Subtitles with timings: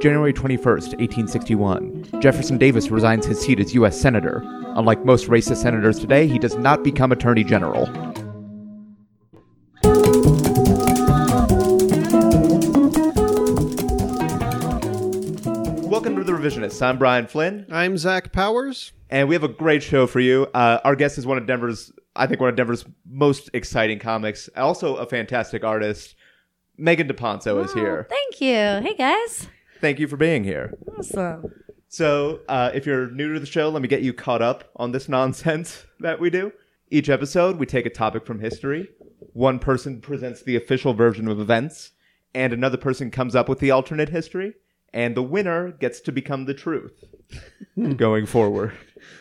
[0.00, 2.20] January 21st, 1861.
[2.20, 4.00] Jefferson Davis resigns his seat as U.S.
[4.00, 4.42] Senator.
[4.76, 7.86] Unlike most racist senators today, he does not become Attorney General.
[15.90, 16.80] Welcome to The Revisionists.
[16.80, 18.92] I'm Brian Flynn, I'm Zach Powers.
[19.10, 20.46] and we have a great show for you.
[20.54, 24.48] Uh, our guest is one of Denver's, I think, one of Denver's most exciting comics,
[24.56, 26.14] also a fantastic artist.
[26.78, 28.06] Meghan DePonceau is here.
[28.08, 28.54] Thank you.
[28.54, 29.48] Hey guys.
[29.80, 30.76] Thank you for being here.
[30.98, 31.52] Awesome.
[31.88, 34.92] So, uh, if you're new to the show, let me get you caught up on
[34.92, 36.52] this nonsense that we do.
[36.90, 38.88] Each episode, we take a topic from history.
[39.32, 41.92] One person presents the official version of events,
[42.34, 44.54] and another person comes up with the alternate history,
[44.92, 47.04] and the winner gets to become the truth
[47.96, 48.72] going forward.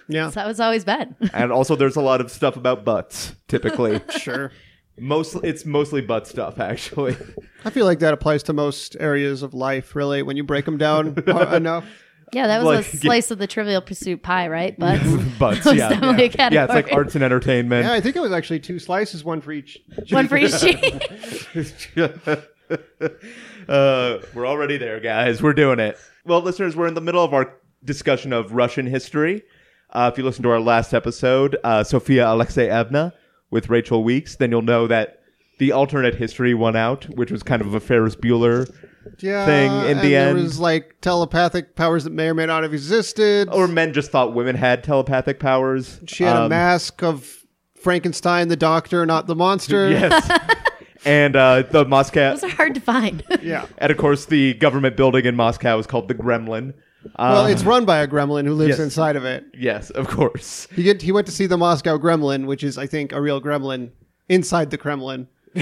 [0.08, 1.16] Yeah, So that was always bad.
[1.34, 4.02] And also, there's a lot of stuff about butts, typically.
[4.18, 4.52] sure.
[5.00, 7.16] Mostly, it's mostly butt stuff, actually.
[7.64, 10.78] I feel like that applies to most areas of life, really, when you break them
[10.78, 11.86] down enough.
[12.34, 14.78] Yeah, that was Like, a slice of the Trivial Pursuit pie, right?
[14.78, 15.00] But
[15.40, 15.90] Butts, that was yeah.
[15.90, 17.86] definitely Yeah, it's like arts and entertainment.
[17.86, 19.78] Yeah, I think it was actually two slices, one for each.
[20.10, 20.84] One for each cheek.
[23.70, 25.42] uh, we're already there, guys.
[25.42, 25.98] We're doing it.
[26.26, 29.44] Well, listeners, we're in the middle of our discussion of Russian history.
[29.92, 33.14] Uh, if you listen to our last episode, uh, Sophia Alexeyevna
[33.50, 35.20] with Rachel Weeks, then you'll know that
[35.60, 38.70] the alternate history won out, which was kind of a Ferris Bueller
[39.20, 40.38] Yeah, thing in and the there end.
[40.40, 43.50] was like telepathic powers that may or may not have existed.
[43.52, 46.00] or men just thought women had telepathic powers.
[46.08, 47.44] she had a Um, mask of
[47.82, 49.90] Frankenstein, the doctor, not the monster.
[49.92, 50.30] Yes.
[51.06, 53.24] and uh, the Moscow, Those are hard to find.
[53.42, 53.66] Yeah.
[53.78, 56.74] and of course, the government building in Moscow is called the Gremlin.
[57.18, 58.80] Well, it's run by a gremlin who lives yes.
[58.80, 59.46] inside of it.
[59.54, 60.68] yes, of course.
[60.74, 63.42] He get he went to see the Moscow Gremlin, which is, I think, a real
[63.42, 63.92] gremlin
[64.30, 65.28] inside the Kremlin.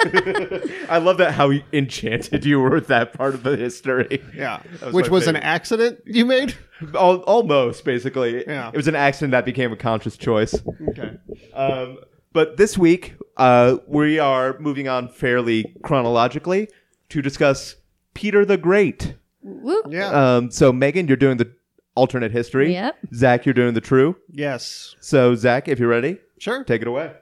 [0.00, 4.22] I love that how enchanted you were with that part of the history.
[4.34, 6.54] Yeah, was which was an accident you made.
[6.94, 8.44] Al- almost, basically.
[8.46, 8.68] Yeah.
[8.68, 10.54] It was an accident that became a conscious choice.
[10.90, 11.16] Okay.
[11.52, 11.98] Um,
[12.32, 16.68] but this week, uh, we are moving on fairly chronologically
[17.08, 17.76] to discuss
[18.14, 19.14] Peter the Great.
[19.62, 19.82] Woo.
[19.88, 20.08] Yeah.
[20.36, 21.52] Um, so, Meghan, you're doing the
[21.94, 22.72] alternate history.
[22.72, 22.96] Yep.
[23.14, 24.16] Zach, you're doing the true.
[24.30, 24.94] yes.
[25.00, 26.62] So, Zach, if you're ready, Sure.
[26.64, 27.12] take it away.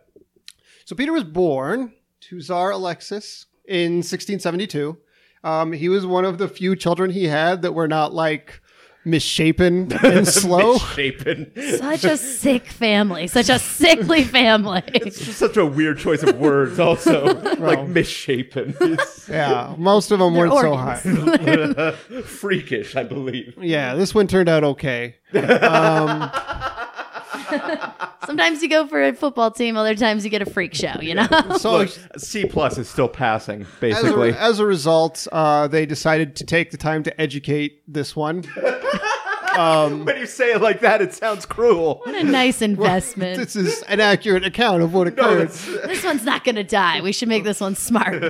[0.84, 1.92] So Peter was born
[2.22, 4.98] to Tsar Alexis in 1672.
[5.42, 8.60] Um, he was one of the few children he had that were not like
[9.06, 10.74] misshapen and slow.
[10.74, 11.52] Misshapen.
[11.78, 13.28] Such a sick family.
[13.28, 14.82] Such a sickly family.
[14.86, 17.34] It's just such a weird choice of words, also.
[17.58, 18.74] like misshapen.
[18.80, 21.92] It's yeah, most of them weren't so high.
[22.24, 23.56] freakish, I believe.
[23.60, 25.16] Yeah, this one turned out okay.
[25.34, 26.30] Um,
[28.26, 31.14] Sometimes you go for a football team, other times you get a freak show, you
[31.14, 31.28] know?
[31.58, 34.30] so Look, C plus is still passing, as basically.
[34.30, 38.42] a, as a result, uh, they decided to take the time to educate this one.
[39.56, 42.00] when you say it like that, it sounds cruel.
[42.04, 43.38] What a nice investment.
[43.38, 45.48] This is an accurate account of what occurred.
[45.48, 47.00] this one's not going to die.
[47.00, 48.22] We should make this one smart.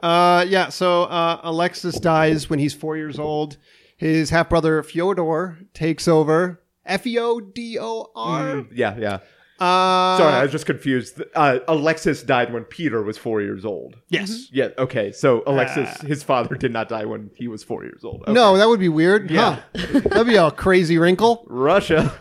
[0.00, 0.68] Uh, yeah.
[0.68, 3.56] So uh, Alexis dies when he's four years old.
[3.96, 6.60] His half brother Fyodor takes over.
[6.88, 8.66] F e o d o r.
[8.72, 9.18] Yeah, yeah.
[9.60, 11.20] Uh, Sorry, I was just confused.
[11.34, 13.96] Uh, Alexis died when Peter was four years old.
[14.08, 14.46] yes.
[14.52, 15.10] Yeah, okay.
[15.10, 18.22] So Alexis, his father, did not die when he was four years old.
[18.22, 18.32] Okay.
[18.32, 19.32] No, that would be weird.
[19.32, 19.60] Yeah.
[19.74, 20.00] Huh.
[20.04, 21.44] That'd be a crazy wrinkle.
[21.48, 22.14] Russia.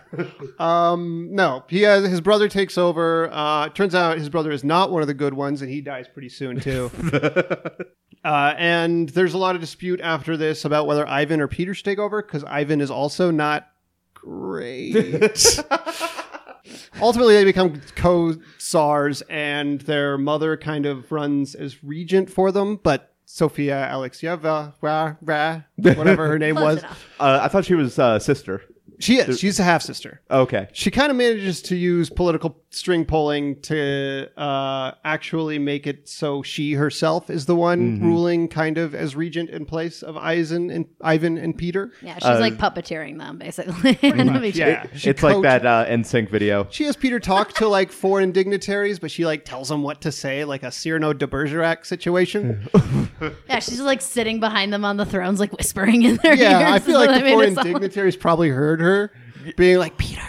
[0.57, 3.29] Um, no, he has his brother takes over.
[3.31, 6.07] Uh, turns out his brother is not one of the good ones, and he dies
[6.11, 6.89] pretty soon too.
[8.25, 11.85] uh, and there's a lot of dispute after this about whether Ivan or Peter should
[11.85, 13.67] take over because Ivan is also not
[14.21, 14.95] great.
[17.01, 22.79] Ultimately, they become co-czars, and their mother kind of runs as regent for them.
[22.81, 27.05] But Sophia Alexeyeva, rah, rah, whatever her name Close was, enough.
[27.19, 28.63] Uh, I thought she was uh, sister.
[28.99, 29.39] She is.
[29.39, 30.21] She's a half sister.
[30.31, 30.67] Okay.
[30.73, 36.41] She kind of manages to use political string pulling to uh, actually make it so
[36.43, 40.85] she herself is the one ruling, kind of as regent in place of Ivan and
[41.01, 41.91] Ivan and Peter.
[42.01, 43.97] Yeah, she's Uh, like puppeteering them, basically.
[44.03, 44.89] Let me check.
[44.91, 46.67] Yeah, she it's like coach- that uh, NSYNC video.
[46.69, 50.11] She has Peter talk to like foreign dignitaries, but she like tells him what to
[50.11, 52.67] say, like a Cyrano de Bergerac situation.
[53.49, 56.39] Yeah, she's like sitting behind them on the thrones, like whispering in their ears.
[56.39, 58.86] yeah, I feel like the mean, foreign dignitaries probably heard her
[59.55, 60.21] being like, "Peter,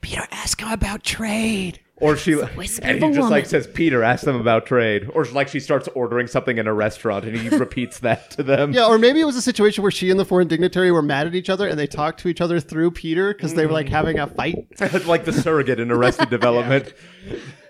[0.00, 3.28] Peter, ask him about trade." Or she and he just woman.
[3.30, 6.72] like says, "Peter, ask them about trade." Or like she starts ordering something in a
[6.72, 8.72] restaurant and he repeats that to them.
[8.72, 11.26] Yeah, or maybe it was a situation where she and the foreign dignitary were mad
[11.26, 13.90] at each other and they talked to each other through Peter because they were like
[13.90, 14.66] having a fight.
[15.06, 16.94] like the surrogate in Arrested Development.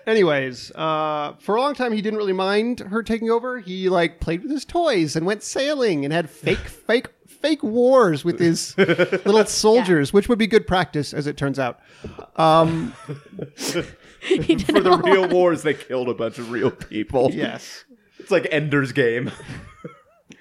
[0.07, 3.59] Anyways, uh, for a long time he didn't really mind her taking over.
[3.59, 7.09] He like played with his toys and went sailing and had fake, fake,
[7.41, 11.79] fake wars with his little soldiers, which would be good practice, as it turns out.
[12.35, 12.93] Um,
[14.23, 14.99] He did For the all.
[14.99, 17.31] real wars, they killed a bunch of real people.
[17.33, 17.85] yes.
[18.19, 19.31] It's like Ender's Game.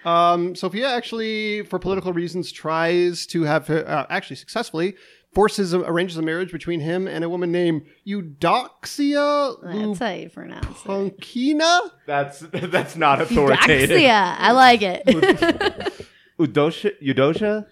[0.05, 4.97] Um, Sophia actually, for political reasons, tries to have uh, actually successfully
[5.33, 10.67] forces arranges a marriage between him and a woman named Eudoxia That's how you pronounce
[10.67, 10.89] it.
[10.89, 11.91] Lupankina.
[12.07, 13.91] That's that's not authoritative.
[13.99, 14.35] Eudoxia.
[14.39, 16.07] I like it.
[16.41, 17.67] Udosha, Eudosha,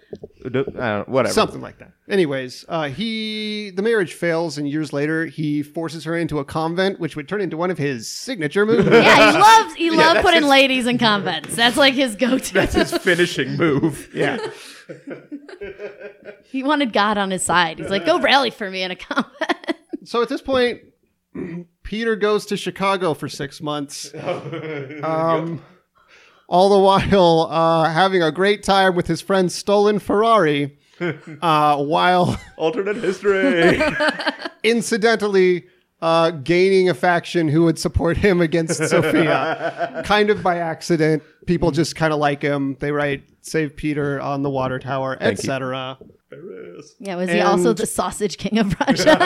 [0.45, 1.33] Udo, I don't know, whatever.
[1.33, 1.93] Something like that.
[2.09, 7.01] Anyways, uh, he the marriage fails, and years later he forces her into a convent,
[7.01, 8.87] which would turn into one of his signature moves.
[8.91, 11.57] yeah, he loves he loved that's putting his- ladies in convents.
[11.57, 12.53] That's like his go-to.
[12.55, 14.11] That's his finishing move.
[14.15, 14.39] yeah.
[16.45, 17.79] he wanted God on his side.
[17.79, 19.77] He's like, go rally for me in a convent.
[20.05, 20.81] So at this point,
[21.83, 24.13] Peter goes to Chicago for six months.
[24.15, 25.63] Um,
[26.49, 30.79] all the while uh, having a great time with his friend's stolen Ferrari,
[31.43, 33.81] uh, while Alternate history.
[34.63, 35.67] incidentally
[36.01, 40.03] uh, gaining a faction who would support him against Sophia.
[40.05, 41.23] kind of by accident.
[41.47, 42.77] People just kind of like him.
[42.81, 46.18] They write "Save Peter" on the water tower, you.
[46.31, 46.83] Etc.
[46.99, 49.17] Yeah, was he also the sausage king of Russia?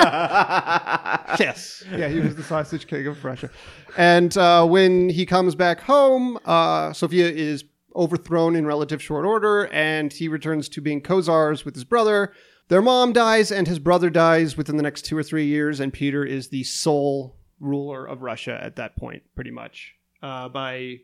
[1.38, 1.84] yes.
[1.90, 3.50] Yeah, he was the sausage king of Russia.
[3.96, 7.64] And uh, when he comes back home, uh, Sophia is
[7.94, 12.32] overthrown in relative short order, and he returns to being co-czars with his brother.
[12.68, 15.92] Their mom dies, and his brother dies within the next two or three years, and
[15.92, 19.94] Peter is the sole ruler of Russia at that point, pretty much.
[20.22, 21.00] Uh, by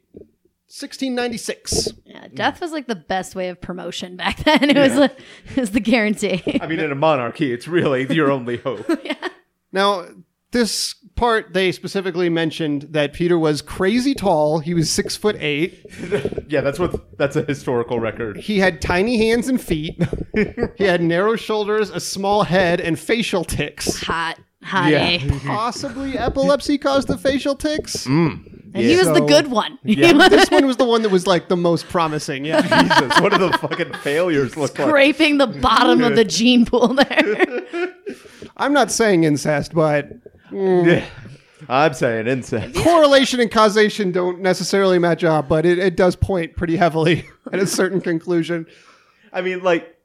[0.71, 1.89] 1696.
[2.05, 4.69] yeah, death was like the best way of promotion back then.
[4.71, 5.05] It was a,
[5.51, 6.61] it was the guarantee.
[6.61, 8.87] I mean, in a monarchy, it's really your only hope.
[9.05, 9.29] yeah.
[9.73, 10.07] Now,
[10.51, 14.61] this part they specifically mentioned that Peter was crazy tall.
[14.61, 15.85] He was six foot eight.
[16.49, 18.37] yeah, that's what that's a historical record.
[18.37, 20.03] He had tiny hands and feet.
[20.77, 24.03] he had narrow shoulders, a small head, and facial tics.
[24.03, 24.91] Hot, hot.
[24.91, 24.99] Yeah.
[25.23, 25.39] eh?
[25.47, 28.07] Possibly epilepsy caused the facial tics.
[28.75, 29.79] And he was the good one.
[29.83, 30.13] Yeah.
[30.29, 32.45] This one was the one that was like the most promising.
[32.45, 32.61] Yeah.
[32.83, 34.89] Jesus, what do the fucking failures look like?
[34.89, 37.95] Scraping the bottom of the gene pool there.
[38.57, 40.11] I'm not saying incest, but
[40.51, 40.87] mm.
[40.87, 41.07] Yeah.
[41.69, 42.75] I'm saying incest.
[42.77, 47.59] correlation and causation don't necessarily match up, but it, it does point pretty heavily at
[47.61, 48.67] a certain conclusion.
[49.33, 49.97] I mean, like,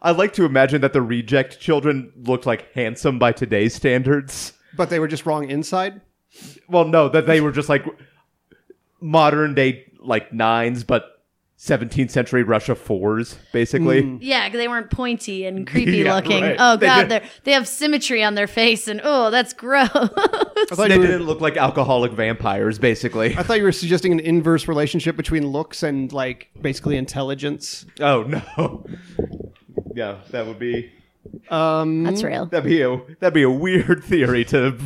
[0.00, 4.52] I like to imagine that the reject children looked like handsome by today's standards.
[4.76, 6.00] But they were just wrong inside.
[6.68, 7.84] Well, no, that they were just like
[9.00, 11.10] modern day like nines, but
[11.58, 14.02] 17th century Russia fours, basically.
[14.02, 14.16] Hmm.
[14.20, 16.42] yeah, 'cause they weren't pointy and creepy Yeah, looking.
[16.42, 16.56] right.
[16.58, 19.88] Oh They god, they they have symmetry on their face, and oh, that's gross.
[19.94, 23.36] I thought, They were, didn't look like alcoholic vampires, basically.
[23.36, 27.86] I thought you were suggesting an inverse relationship between looks and like basically intelligence.
[28.00, 28.22] Oh
[28.58, 28.84] no.
[29.94, 30.90] Yeah, that would be
[31.50, 32.46] Um, that's real.
[32.46, 34.76] that'd be a that'd be a weird theory to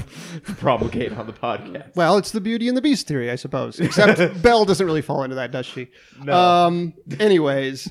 [0.58, 1.94] promulgate on the podcast.
[1.94, 3.78] Well, it's the Beauty and the Beast theory, I suppose.
[3.80, 5.88] Except Belle doesn't really fall into that, does she?
[6.22, 6.32] No.
[6.32, 7.88] Um, anyways,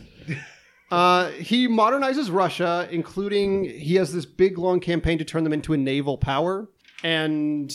[0.92, 5.74] uh, he modernizes Russia, including he has this big long campaign to turn them into
[5.74, 6.68] a naval power,
[7.04, 7.74] and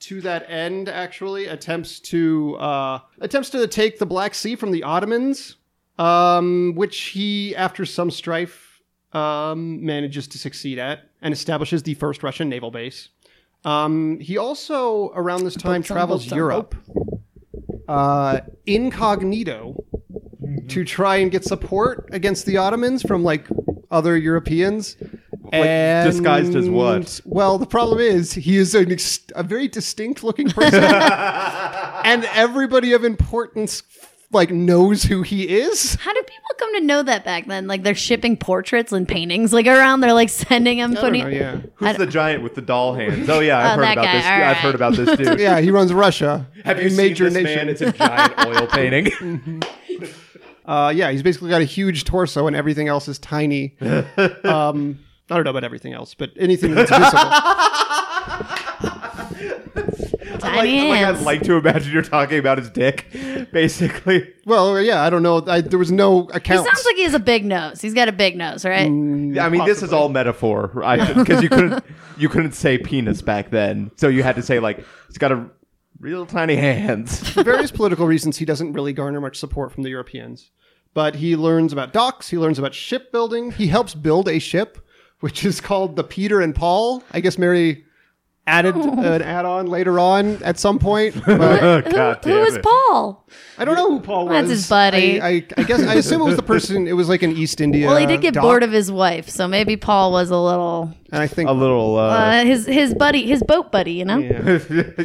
[0.00, 4.82] to that end, actually attempts to uh, attempts to take the Black Sea from the
[4.82, 5.56] Ottomans,
[5.98, 8.71] um, which he, after some strife,
[9.12, 13.08] um, manages to succeed at and establishes the first Russian naval base.
[13.64, 16.74] Um, he also, around this time, travels Europe
[17.88, 19.84] uh, incognito
[20.68, 23.46] to try and get support against the Ottomans from like
[23.90, 24.96] other Europeans.
[25.52, 27.20] and, disguised as what?
[27.24, 30.82] Well, the problem is he is an ex- a very distinct looking person,
[32.04, 33.82] and everybody of importance
[34.32, 35.96] like knows who he is.
[35.96, 36.21] How do
[36.52, 37.66] people come to know that back then?
[37.66, 40.00] Like they're shipping portraits and paintings like around.
[40.00, 41.22] They're like sending them, I putting.
[41.22, 41.60] know, yeah.
[41.76, 43.28] Who's the giant with the doll hands?
[43.28, 44.12] Oh yeah, I've Oh, heard that about guy.
[44.16, 44.24] this.
[44.26, 44.56] All I've right.
[44.56, 45.40] heard about this dude.
[45.40, 46.46] Yeah, he runs Russia.
[46.64, 47.66] Have you a major seen this nation.
[47.66, 47.68] man?
[47.68, 49.62] It's a giant oil painting.
[50.64, 53.76] Uh, yeah, he's basically got a huge torso and everything else is tiny.
[54.44, 54.98] um,
[55.30, 57.18] I don't know about everything else, but anything that's visible.
[60.42, 61.18] Like, Tiny like hands.
[61.20, 63.06] I'd like to imagine you're talking about his dick,
[63.52, 64.32] basically.
[64.44, 65.44] Well, yeah, I don't know.
[65.46, 66.66] I, there was no he account.
[66.66, 67.80] sounds like he has a big nose.
[67.80, 68.88] He's got a big nose, right?
[68.88, 69.38] Mm.
[69.38, 71.14] I mean, this is all metaphor, right?
[71.14, 71.84] Because you couldn't
[72.18, 75.46] you couldn't say penis back then, so you had to say like it's got a
[76.00, 77.28] real tiny hands.
[77.32, 80.50] For various political reasons, he doesn't really garner much support from the Europeans.
[80.94, 83.52] But he learns about docks, he learns about shipbuilding.
[83.52, 84.78] He helps build a ship,
[85.20, 87.02] which is called the Peter and Paul.
[87.12, 87.86] I guess Mary
[88.46, 91.14] added an add on later on at some point.
[91.32, 92.62] But God who, who damn is it.
[92.62, 93.26] Paul?
[93.58, 94.34] I don't know who Paul was.
[94.34, 95.20] That's his buddy.
[95.20, 97.60] I, I, I guess I assume it was the person, it was like an East
[97.60, 97.86] India.
[97.86, 100.92] Well, he did get dock, bored of his wife, so maybe Paul was a little
[101.10, 101.48] And I think.
[101.48, 101.96] A little.
[101.96, 103.92] Uh, uh, his his buddy, his boat buddy.
[103.92, 104.58] You know, yeah.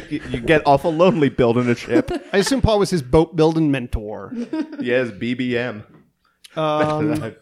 [0.08, 2.10] you you get awful lonely building a ship.
[2.32, 4.32] I assume Paul was his boat building mentor.
[4.80, 5.84] yes, BBM.
[6.56, 7.34] Um,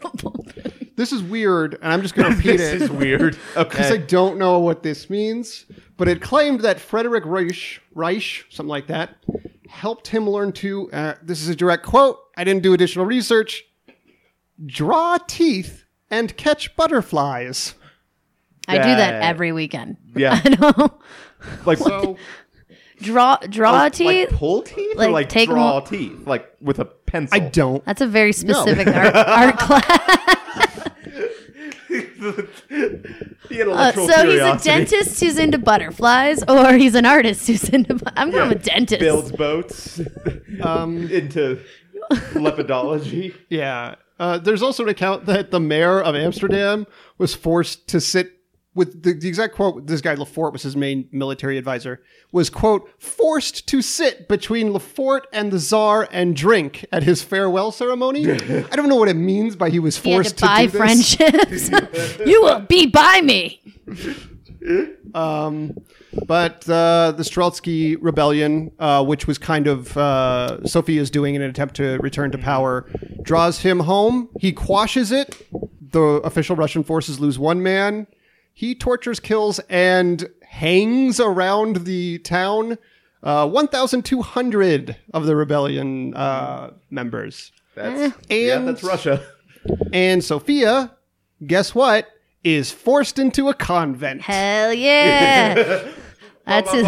[0.96, 2.58] this is weird, and I'm just going to repeat it.
[2.58, 3.38] this is weird.
[3.56, 8.68] because I don't know what this means, but it claimed that Frederick Reich, Reich something
[8.68, 9.16] like that,
[9.68, 13.62] helped him learn to, uh, this is a direct quote, I didn't do additional research,
[14.64, 17.74] draw teeth and catch butterflies.
[18.68, 19.96] I do that every weekend.
[20.14, 20.40] Yeah.
[20.44, 20.98] I know.
[21.64, 22.16] Like So,
[22.98, 24.30] Draw draw like, teeth.
[24.30, 27.36] Like pull teeth Like, or like take 'em draw all- teeth, like with a pencil.
[27.36, 27.84] I don't.
[27.84, 30.65] That's a very specific art, art class.
[32.68, 37.68] The Uh, intellectual so he's a dentist who's into butterflies, or he's an artist who's
[37.68, 37.94] into.
[37.94, 39.00] bu- I'm going with dentist.
[39.00, 40.00] builds boats
[40.62, 41.60] Um, into
[42.32, 43.34] lepidology.
[43.48, 43.96] yeah.
[44.18, 46.86] Uh, there's also an account that the mayor of Amsterdam
[47.18, 48.32] was forced to sit
[48.76, 49.86] with the, the exact quote.
[49.86, 52.02] This guy Lefort was his main military advisor.
[52.30, 57.72] Was quote forced to sit between Lefort and the Tsar and drink at his farewell
[57.72, 58.30] ceremony.
[58.32, 60.72] I don't know what it means by he was He had forced to buy do
[60.72, 60.78] this.
[60.78, 62.18] friendships.
[62.26, 63.62] you will be by me.
[65.14, 65.76] Um,
[66.26, 71.48] but uh, the Streltsky rebellion, uh, which was kind of uh, Sophia's doing in an
[71.50, 72.90] attempt to return to power,
[73.22, 74.28] draws him home.
[74.40, 75.46] He quashes it.
[75.80, 78.06] The official Russian forces lose one man.
[78.58, 82.78] He tortures, kills, and hangs around the town
[83.22, 87.52] uh, 1,200 of the rebellion uh, members.
[87.74, 89.22] That's yeah, And- that's Russia.
[89.92, 90.96] And Sophia,
[91.46, 92.08] guess what,
[92.44, 94.22] is forced into a convent.
[94.22, 95.82] Hell yeah.
[96.46, 96.86] That's his,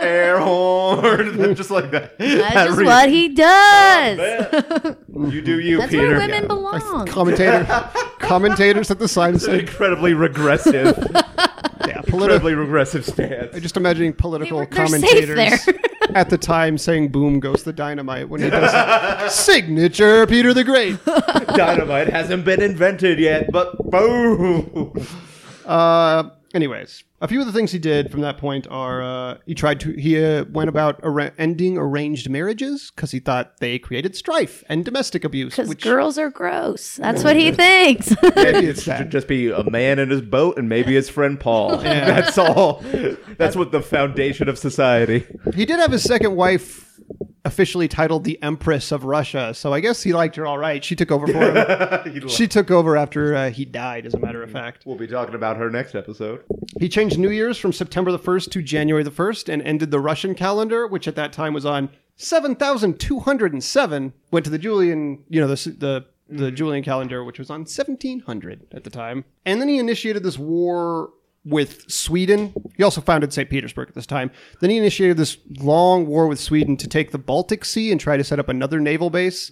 [0.00, 2.16] air horn, just like that.
[2.18, 4.16] that's That just reads- what he does.
[4.18, 6.06] Man, you do you, That's Peter.
[6.08, 6.46] where women Yeah.
[6.48, 7.06] belong.
[7.06, 12.22] Commentator, commentators at the sign say, Incredibly regressive, yeah, political.
[12.22, 13.54] incredibly regressive stance.
[13.54, 15.74] I'm just imagining political They were- they're safe commentators there.
[16.14, 20.96] at the time saying "Boom goes the dynamite" when he does signature Peter the Great.
[21.04, 24.94] Dynamite hasn't been invented yet, but boom.
[25.66, 29.54] Uh, anyways, a few of the things he did from that point are uh, he
[29.54, 34.14] tried to he uh, went about arra- ending arranged marriages because he thought they created
[34.14, 35.54] strife and domestic abuse.
[35.56, 36.96] Because Which girls are gross.
[36.96, 38.10] That's what he thinks.
[38.36, 41.76] maybe it's Should just be a man in his boat and maybe his friend Paul.
[41.78, 42.82] That's all.
[43.36, 45.26] That's what the foundation of society.
[45.54, 46.87] He did have his second wife
[47.44, 50.84] officially titled the Empress of Russia, so I guess he liked her all right.
[50.84, 52.28] She took over for him.
[52.28, 54.84] she took over after uh, he died, as a matter of fact.
[54.86, 56.44] We'll be talking about her next episode.
[56.78, 60.00] He changed New Year's from September the 1st to January the 1st and ended the
[60.00, 65.46] Russian calendar, which at that time was on 7,207, went to the Julian, you know,
[65.46, 69.24] the, the, the Julian calendar, which was on 1700 at the time.
[69.46, 71.10] And then he initiated this war
[71.44, 72.52] with Sweden.
[72.76, 73.48] He also founded St.
[73.48, 74.30] Petersburg at this time.
[74.60, 78.16] Then he initiated this long war with Sweden to take the Baltic Sea and try
[78.16, 79.50] to set up another naval base.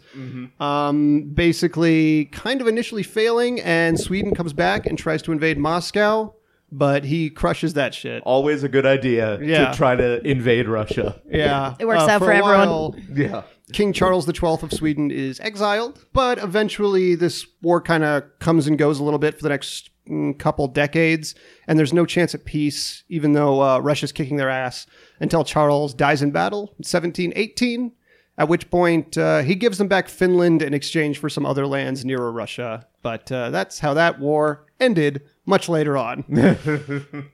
[0.60, 6.34] Um, basically, kind of initially failing, and Sweden comes back and tries to invade Moscow,
[6.70, 8.22] but he crushes that shit.
[8.24, 9.70] Always a good idea Yeah.
[9.70, 11.20] to try to invade Russia.
[11.30, 12.68] Yeah, It works out for a everyone.
[12.68, 13.42] while, Yeah.
[13.72, 18.76] King Charles XII of Sweden is exiled, but eventually this war kind of comes and
[18.78, 19.90] goes a little bit for the next
[20.38, 21.34] couple decades,
[21.66, 24.86] and there's no chance at peace, even though uh, Russia's kicking their ass,
[25.20, 27.92] until Charles dies in battle in 1718.
[28.38, 32.04] At which point uh, he gives them back Finland in exchange for some other lands
[32.04, 32.86] nearer Russia.
[33.00, 36.24] But uh, that's how that war ended much later on.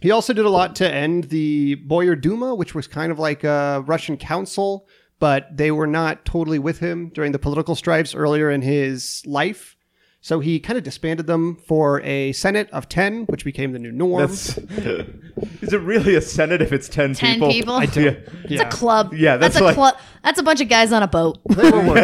[0.00, 3.44] He also did a lot to end the Boyar Duma, which was kind of like
[3.44, 4.88] a Russian council,
[5.18, 9.76] but they were not totally with him during the political strifes earlier in his life.
[10.22, 13.90] So he kind of disbanded them for a Senate of 10, which became the new
[13.90, 14.20] norm.
[14.28, 14.58] That's.
[15.62, 17.50] is it really a senate if it's ten people?
[17.50, 17.72] people?
[17.74, 18.10] I Yeah.
[18.44, 18.68] It's Yeah.
[18.68, 19.14] a club.
[19.14, 19.96] Yeah, that's a like- club.
[20.22, 21.38] That's a bunch of guys on a boat.
[21.48, 21.94] They were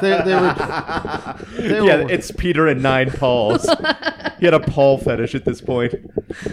[0.00, 2.10] they, they were, they were Yeah, working.
[2.10, 3.64] it's Peter and nine Pauls.
[4.38, 5.94] he had a Paul fetish at this point.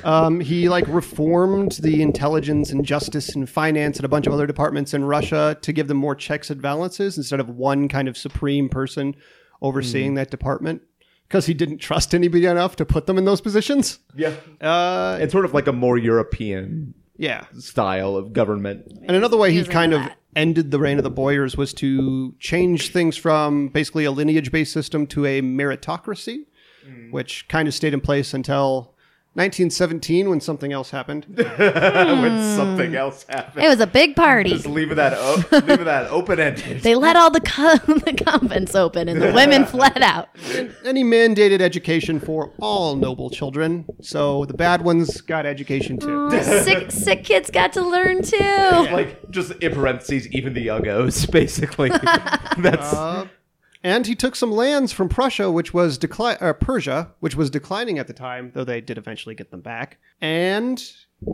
[0.04, 4.48] Um, he like reformed the intelligence and justice and finance and a bunch of other
[4.48, 8.18] departments in Russia to give them more checks and balances instead of one kind of
[8.18, 9.16] supreme person
[9.62, 10.82] overseeing that department
[11.27, 14.00] because he didn't trust anybody enough to put them in those positions.
[14.15, 14.34] Yeah.
[14.62, 17.46] Uh, It's sort of like a more European yeah.
[17.57, 18.86] style of government.
[19.03, 20.01] And another way he kind of
[20.36, 24.72] ended the reign of the Boyars was to change things from basically a lineage based
[24.72, 26.46] system to a meritocracy,
[27.12, 28.96] which kind of stayed in place until
[29.38, 31.25] 1917 when something else happened.
[31.38, 33.63] when something else happened.
[33.65, 34.50] It was a big party.
[34.50, 36.82] Just leaving that o- leaving that open ended.
[36.82, 40.29] They let all the, co- the convents open and the women fled out.
[40.84, 46.29] and he mandated education for all noble children, so the bad ones got education too.
[46.32, 48.38] Oh, sick, sick kids got to learn too.
[48.39, 51.89] Like just in parentheses, even the yuggos, basically.
[51.89, 53.27] That's Uh,
[53.88, 57.98] and he took some lands from Prussia, which was decli- uh, Persia, which was declining
[57.98, 59.98] at the time, though they did eventually get them back.
[60.20, 60.84] And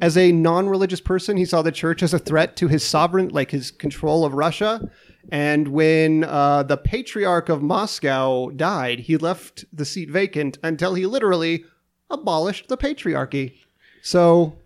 [0.04, 3.50] as a non-religious person, he saw the church as a threat to his sovereign, like
[3.50, 4.88] his control of Russia.
[5.32, 11.08] And when uh, the Patriarch of Moscow died, he left the seat vacant until he
[11.08, 11.66] literally
[12.12, 13.56] abolished the patriarchy.
[14.04, 14.60] So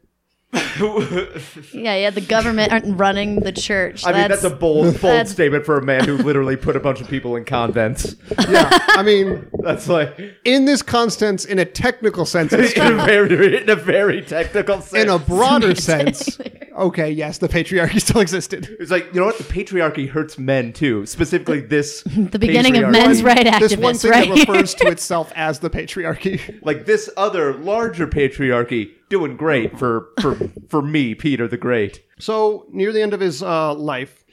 [1.74, 4.06] Yeah, yeah, the government aren't running the church.
[4.06, 6.80] I mean, that's a bold, bold that's- statement for a man who literally put a
[6.80, 8.16] bunch of people in convents.
[8.50, 13.06] yeah, I mean, That's like in this constance, in a technical sense, it's in a
[13.06, 15.04] very, in a very technical sense.
[15.04, 16.38] in a broader sense,
[16.78, 18.78] okay, yes, the patriarchy still existed.
[18.80, 19.38] It's like you know what?
[19.38, 21.06] The patriarchy hurts men too.
[21.06, 24.30] Specifically, this the beginning of men's right activists, This one thing right?
[24.30, 26.60] that refers to itself as the patriarchy.
[26.62, 30.38] Like this other larger patriarchy doing great for for
[30.70, 32.04] for me, Peter the Great.
[32.20, 34.26] So near the end of his uh, life,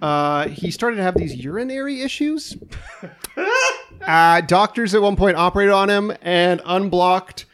[0.00, 2.56] uh, he started to have these urinary issues.
[4.06, 7.46] uh, doctors at one point operated on him and unblocked.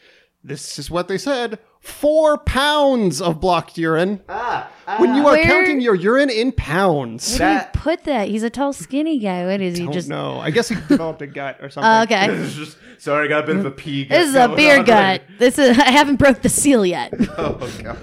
[0.43, 4.21] This is what they said: four pounds of blocked urine.
[4.29, 4.97] Ah, ah.
[4.99, 7.37] when you are Where- counting your urine in pounds.
[7.37, 8.29] Where do you put that?
[8.29, 9.45] He's a tall, skinny guy.
[9.45, 9.83] What is he?
[9.83, 10.39] Don't Just know.
[10.39, 11.91] I guess he developed a gut or something.
[11.91, 12.33] Oh, okay.
[12.43, 14.05] It's just sorry, I got a bit of a pee.
[14.05, 14.85] This is a going beer on.
[14.85, 15.23] gut.
[15.37, 15.77] This is.
[15.77, 17.13] I haven't broke the seal yet.
[17.37, 17.97] Oh god.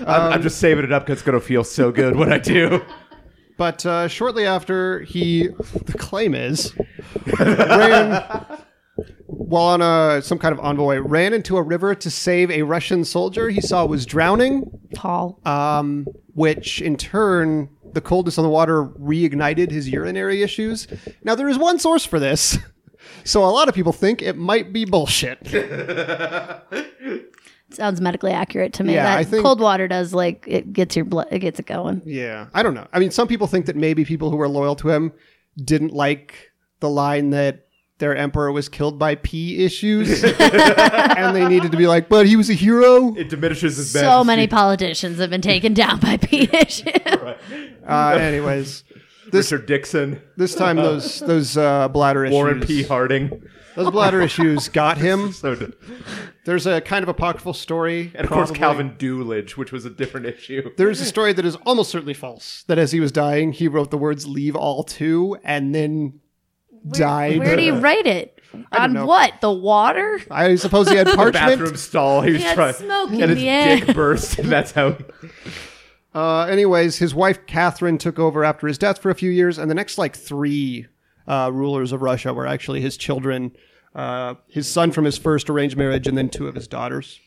[0.00, 2.38] I'm, I'm um, just saving it up because it's gonna feel so good when I
[2.38, 2.82] do.
[3.56, 6.74] But uh, shortly after, he, the claim is,
[7.38, 8.24] ran,
[9.30, 13.04] while on a, some kind of envoy, ran into a river to save a Russian
[13.04, 15.40] soldier he saw was drowning, Tall.
[15.46, 20.86] um, which in turn, the coldness on the water reignited his urinary issues.
[21.24, 22.58] Now, there is one source for this.
[23.24, 25.38] So a lot of people think it might be bullshit.
[27.72, 28.94] Sounds medically accurate to me.
[28.94, 31.28] Yeah, that I think- cold water does like it gets your blood.
[31.30, 32.02] It gets it going.
[32.04, 32.86] Yeah, I don't know.
[32.92, 35.12] I mean, some people think that maybe people who were loyal to him
[35.56, 37.66] didn't like the line that
[38.00, 42.34] their emperor was killed by pee issues, and they needed to be like, "But he
[42.36, 44.26] was a hero." It diminishes his So majesty.
[44.26, 46.82] many politicians have been taken down by penis.
[47.86, 48.84] Uh, anyways,
[49.32, 52.82] this Richard Dixon, this time those those uh, bladder issues, Warren P.
[52.84, 53.42] Harding,
[53.74, 55.32] those bladder issues got him.
[55.32, 55.72] so d-
[56.44, 58.58] There's a kind of apocryphal story, and of course probably.
[58.58, 60.70] Calvin Doolittle, which was a different issue.
[60.76, 62.62] There's a story that is almost certainly false.
[62.68, 66.20] That as he was dying, he wrote the words "Leave all to," and then
[66.88, 67.38] died.
[67.38, 68.36] Where did he write it?
[68.72, 69.06] On know.
[69.06, 69.40] what?
[69.40, 70.20] The water?
[70.30, 71.32] I suppose he had parchment.
[71.34, 72.22] Bathroom stall.
[72.22, 73.76] He was He had trying, smoke and in his the air.
[73.80, 74.96] dick burst, and that's how.
[76.14, 79.70] Uh, anyways, his wife Catherine took over after his death for a few years, and
[79.70, 80.86] the next like three
[81.28, 83.52] uh, rulers of Russia were actually his children.
[83.94, 87.20] Uh, his son from his first arranged marriage, and then two of his daughters.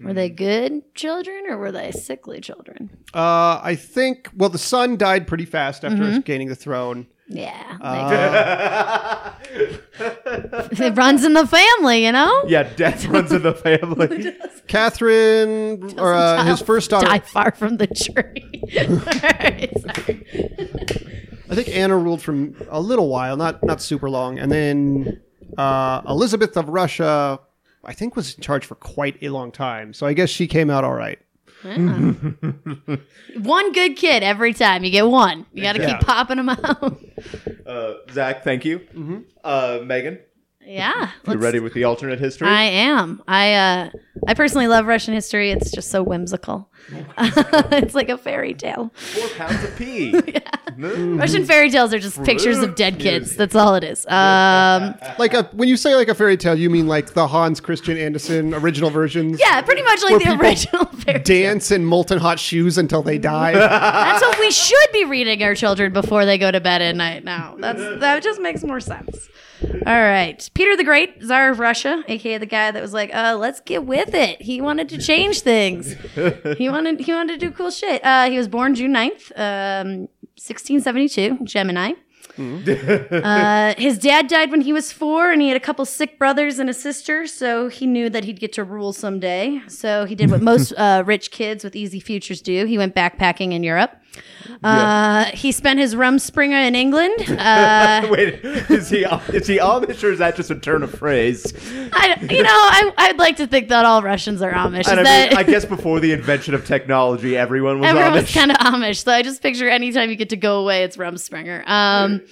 [0.00, 2.90] Were they good children or were they sickly children?
[3.14, 4.28] Uh, I think.
[4.36, 7.06] Well, the son died pretty fast after gaining the throne.
[7.26, 7.78] Yeah.
[7.80, 9.32] Uh,
[9.98, 12.44] it runs in the family, you know?
[12.46, 14.36] Yeah, death runs in the family.
[14.66, 18.62] Catherine, or uh, his first daughter, Die far from the tree.
[18.78, 20.26] Alright, sorry.
[21.48, 22.32] I think Anna ruled for
[22.68, 25.20] a little while, not not super long, and then
[25.56, 27.40] uh, Elizabeth of Russia,
[27.84, 29.92] I think, was in charge for quite a long time.
[29.92, 31.18] So I guess she came out all right.
[31.64, 34.84] One good kid every time.
[34.84, 35.46] You get one.
[35.52, 35.98] You got to Yeah.
[35.98, 37.00] keep popping them out.
[37.66, 38.78] Uh, Zach, thank you.
[39.42, 40.18] Uh, Meghan,
[40.60, 41.06] yeah.
[41.06, 42.46] you let's- ready with the alternate history?
[42.46, 43.22] I am.
[43.26, 43.88] I uh
[44.28, 45.50] I personally love Russian history.
[45.50, 46.70] It's just so whimsical.
[47.18, 48.90] it's like a fairy tale.
[48.94, 50.14] Four pounds of pee.
[50.76, 53.36] Russian fairy tales are just pictures of dead kids.
[53.36, 54.06] That's all it is.
[54.06, 57.60] Um, Like a when you say like a fairy tale, you mean like the Hans
[57.60, 59.40] Christian Andersen original versions?
[59.40, 61.42] yeah, pretty much like the original fairy tale.
[61.44, 63.52] Dance in molten hot shoes until they die.
[63.52, 67.24] That's what we should be reading our children before they go to bed at night.
[67.24, 69.28] Now that's that just makes more sense.
[69.86, 73.36] All right, Peter the Great, Tsar of Russia, aka the guy that was like, "Uh,
[73.38, 75.94] let's get with it." He wanted to change things.
[76.58, 78.04] he wanted he wanted to do cool shit.
[78.04, 81.92] Uh, he was born June 9th, um, 1672, Gemini.
[82.38, 86.58] uh, his dad died when he was four, and he had a couple sick brothers
[86.58, 89.60] and a sister, so he knew that he'd get to rule someday.
[89.68, 92.64] So he did what most uh, rich kids with easy futures do.
[92.66, 93.96] He went backpacking in Europe.
[94.62, 97.14] Uh, he spent his rum Rumspringer in England.
[97.28, 101.52] Uh, Wait, is he is he Amish or is that just a turn of phrase?
[101.92, 104.88] I, you know, I, I'd like to think that all Russians are Amish.
[104.88, 108.34] I, that, mean, I guess before the invention of technology, everyone was Everyone's Amish.
[108.34, 111.66] kind of Amish, so I just picture anytime you get to go away, it's Rumspringer.
[111.66, 112.22] Um,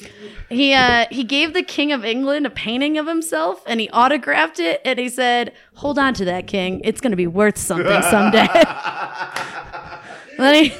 [0.48, 4.60] he uh, he gave the King of England a painting of himself, and he autographed
[4.60, 6.80] it, and he said, "Hold on to that, King.
[6.84, 8.46] It's going to be worth something someday."
[10.38, 10.74] then he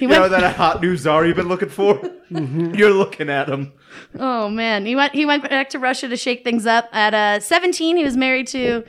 [0.00, 0.32] he you know went.
[0.32, 2.00] that hot new czar you've been looking for?
[2.30, 3.72] You're looking at him.
[4.18, 6.88] Oh man, he went he went back to Russia to shake things up.
[6.92, 8.82] At uh, 17, he was married to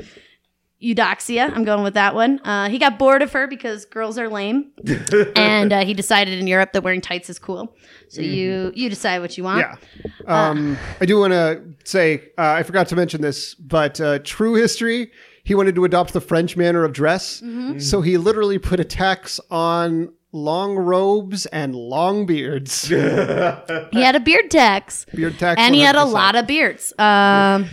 [0.82, 1.52] Eudoxia.
[1.54, 2.40] I'm going with that one.
[2.46, 4.72] Uh, he got bored of her because girls are lame,
[5.36, 7.76] and uh, he decided in Europe that wearing tights is cool.
[8.08, 9.68] So you you decide what you want.
[9.68, 10.12] Yeah.
[10.28, 14.54] Um, I do want to say, uh, I forgot to mention this, but uh, true
[14.54, 15.12] history,
[15.44, 17.44] he wanted to adopt the French manner of dress.
[17.80, 22.88] So he literally put a tax on long robes and long beards.
[23.92, 25.60] He had a beard tax, Beard tax.
[25.60, 26.94] and he had a lot of beards.
[26.98, 27.68] Um,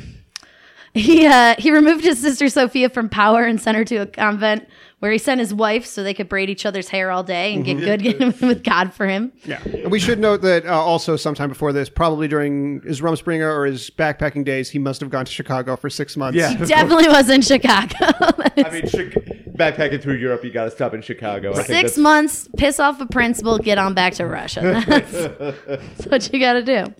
[0.94, 4.66] he uh, he removed his sister Sophia from power and sent her to a convent
[5.00, 7.64] where he sent his wife so they could braid each other's hair all day and
[7.64, 8.02] get good
[8.40, 9.32] with God for him.
[9.44, 9.62] Yeah.
[9.64, 13.66] And we should note that uh, also sometime before this, probably during his Rumspringer or
[13.66, 16.36] his backpacking days, he must have gone to Chicago for six months.
[16.36, 16.52] Yeah.
[16.56, 17.94] Definitely was in Chicago.
[18.00, 21.50] I mean, Chi- backpacking through Europe, you got to stop in Chicago.
[21.50, 24.60] I think Six that's- months, piss off a principal, get on back to Russia.
[24.86, 25.12] That's,
[25.66, 26.94] that's what you got to do.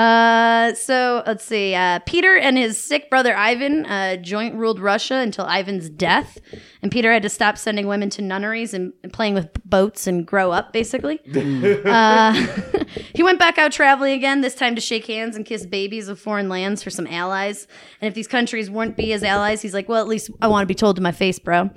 [0.00, 1.74] Uh, so let's see.
[1.74, 6.38] Uh, Peter and his sick brother Ivan uh, joint ruled Russia until Ivan's death,
[6.80, 10.26] and Peter had to stop sending women to nunneries and, and playing with boats and
[10.26, 11.20] grow up, basically.
[11.84, 12.32] uh,
[13.14, 16.18] he went back out traveling again, this time to shake hands and kiss babies of
[16.18, 17.66] foreign lands for some allies.
[18.00, 20.62] And if these countries wouldn't be his allies, he's like, "Well, at least I want
[20.62, 21.68] to be told to my face, bro."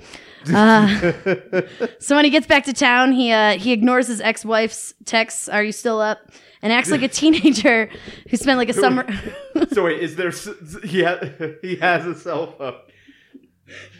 [1.98, 5.48] So when he gets back to town, he uh, he ignores his ex wife's texts.
[5.48, 6.18] Are you still up?
[6.64, 7.90] And acts like a teenager
[8.30, 9.06] who spent like a summer.
[9.72, 10.28] So wait, is there?
[10.28, 10.48] s-
[10.82, 11.20] He ha-
[11.62, 12.74] he has a cell phone.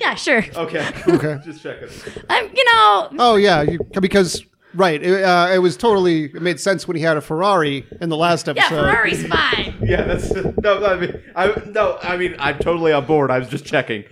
[0.01, 0.43] yeah, sure.
[0.57, 0.87] Okay.
[1.07, 1.39] Okay.
[1.45, 1.89] Just checking.
[2.29, 3.63] I'm, you know, Oh, yeah.
[3.63, 5.03] You, because, right.
[5.03, 8.17] It, uh, it was totally, it made sense when he had a Ferrari in the
[8.17, 8.75] last episode.
[8.75, 8.93] yeah, episode.
[8.93, 9.75] Ferrari's fine.
[9.83, 10.85] Yeah, that's no.
[10.87, 11.99] I mean, I no.
[12.03, 13.31] I mean, I'm totally on board.
[13.31, 14.05] I was just checking,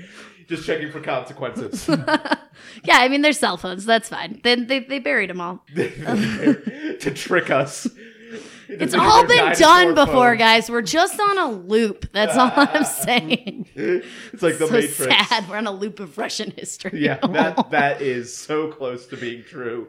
[0.48, 1.88] just checking for consequences.
[2.84, 3.84] Yeah, I mean, they're cell phones.
[3.86, 4.40] That's fine.
[4.44, 5.62] Then they, they buried them all.
[5.74, 7.86] to trick us.
[8.80, 10.70] It's all been done before, guys.
[10.70, 12.10] We're just on a loop.
[12.12, 13.68] That's all I'm saying.
[13.74, 14.96] It's like the so Matrix.
[15.28, 15.48] sad.
[15.48, 17.02] We're on a loop of Russian history.
[17.04, 19.88] Yeah, that that is so close to being true.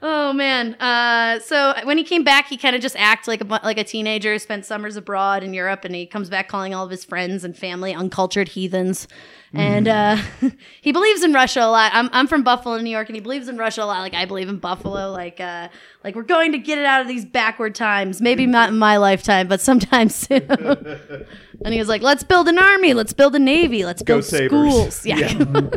[0.00, 0.74] Oh man.
[0.74, 3.84] Uh, so when he came back, he kind of just acted like a like a
[3.84, 4.38] teenager.
[4.38, 7.56] Spent summers abroad in Europe, and he comes back calling all of his friends and
[7.56, 9.08] family uncultured heathens.
[9.52, 10.18] And uh,
[10.80, 11.90] he believes in Russia a lot.
[11.94, 14.00] I'm, I'm from Buffalo, New York, and he believes in Russia a lot.
[14.00, 15.10] Like I believe in Buffalo.
[15.10, 15.68] Like uh,
[16.04, 18.20] like we're going to get it out of these backward times.
[18.20, 20.42] Maybe not in my lifetime, but sometime soon.
[20.48, 22.94] and he was like, "Let's build an army.
[22.94, 23.84] Let's build a navy.
[23.84, 25.70] Let's build schools." yeah.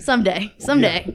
[0.00, 1.12] Someday someday.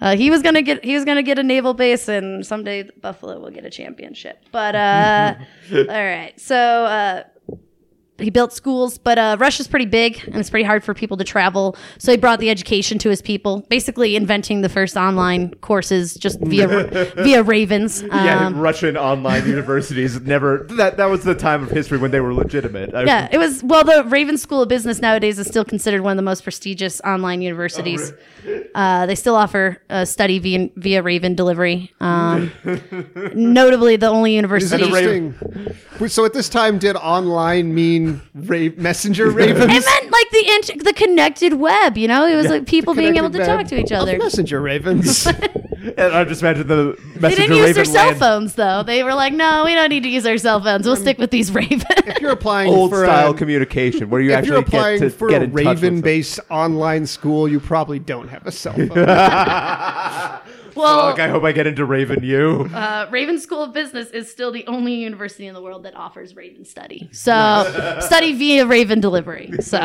[0.00, 3.38] Uh, he was gonna get he was gonna get a naval base and someday buffalo
[3.40, 4.42] will get a championship.
[4.52, 5.34] But uh
[5.72, 6.32] all right.
[6.38, 7.24] So uh
[8.18, 11.24] he built schools, but uh, Russia's pretty big and it's pretty hard for people to
[11.24, 11.76] travel.
[11.98, 16.40] So he brought the education to his people, basically inventing the first online courses just
[16.40, 16.66] via
[17.16, 18.02] via Ravens.
[18.02, 20.66] Yeah, Um, Russian online universities never.
[20.70, 22.94] That that was the time of history when they were legitimate.
[22.94, 23.62] I- Yeah, it was.
[23.62, 27.00] Well, the Raven School of Business nowadays is still considered one of the most prestigious
[27.02, 28.12] online universities.
[28.74, 31.92] Uh, they still offer uh, study via, via Raven delivery.
[32.00, 32.50] Um,
[33.34, 34.82] notably, the only Is university.
[34.82, 36.08] it interesting?
[36.08, 39.64] So at this time, did online mean ra- messenger ravens?
[39.74, 41.96] It meant like the int- the connected web.
[41.96, 44.18] You know, it was like people being able to talk to each other.
[44.18, 45.26] messenger ravens.
[45.96, 48.82] And I just imagine the They messenger didn't use raven their cell land- phones though.
[48.82, 50.84] They were like, "No, we don't need to use our cell phones.
[50.86, 54.32] We'll stick with these ravens." If you're applying old for style a, communication where you
[54.32, 55.94] if actually you're applying get to for get a in touch with them.
[55.94, 58.88] Raven-based online school, you probably don't have a cell phone.
[60.78, 62.70] Well, Fuck, I hope I get into Raven U.
[62.72, 66.34] uh, Raven School of Business is still the only university in the world that offers
[66.36, 67.08] Raven study.
[67.12, 69.52] So study via Raven delivery.
[69.60, 69.78] So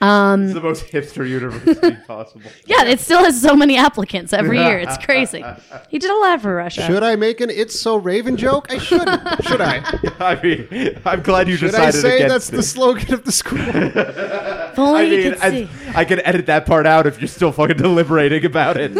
[0.00, 2.50] um, it's the most hipster university possible.
[2.66, 4.78] yeah, it still has so many applicants every year.
[4.78, 5.44] It's crazy.
[5.88, 6.82] He did a lot for Russia.
[6.86, 8.66] Should I make an "It's so Raven" joke?
[8.72, 9.08] I should.
[9.44, 9.82] Should I?
[10.20, 13.32] I mean, I'm glad you Should I decided say against that's the slogan of the
[13.32, 13.58] school?
[14.72, 15.68] If only I you mean, could see.
[15.94, 18.92] I, I can edit that part out if you're still fucking deliberating about it.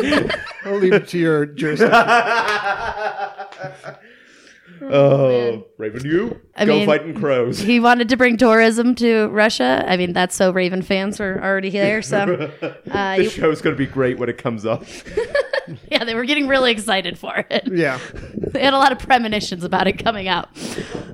[0.64, 1.92] I'll leave it to your jurisdiction.
[4.90, 7.58] Oh, Raven U, I go mean- fighting crows.
[7.60, 9.84] he wanted to bring tourism to Russia.
[9.86, 12.02] I mean, that's so Raven fans were already there.
[12.02, 12.18] So,
[12.90, 14.84] uh, the you- show's gonna be great when it comes up.
[15.90, 17.68] yeah, they were getting really excited for it.
[17.70, 17.98] Yeah,
[18.52, 20.48] They had a lot of premonitions about it coming out.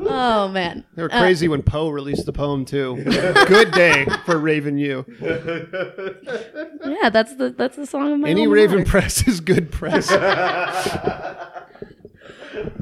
[0.00, 3.02] Oh man, they were crazy when Poe released the poem too.
[3.04, 5.04] Good day for Raven U.
[5.20, 8.90] yeah, that's the that's the song of my Any Raven mater.
[8.90, 10.09] press is good press.